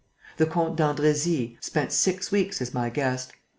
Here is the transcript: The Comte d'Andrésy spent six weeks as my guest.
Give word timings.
The 0.37 0.47
Comte 0.47 0.77
d'Andrésy 0.77 1.57
spent 1.63 1.91
six 1.91 2.31
weeks 2.31 2.59
as 2.59 2.73
my 2.73 2.89
guest. 2.89 3.33